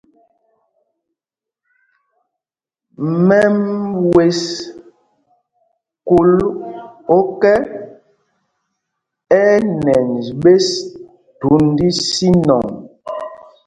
Mɛm 3.27 3.55
wes 4.13 4.39
kūl 6.07 6.31
ɔ́kɛ, 7.17 7.53
ɛ́ 9.39 9.45
ɛ́ 9.53 9.57
nɛnj 9.83 10.23
ɓes 10.41 10.65
thūnd 11.39 11.77
ísínɔŋ. 11.89 12.65